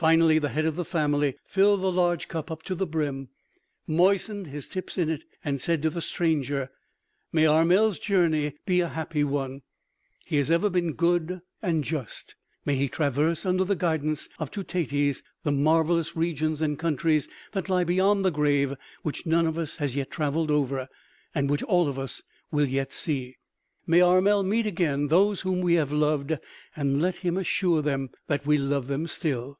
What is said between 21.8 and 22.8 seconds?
of us will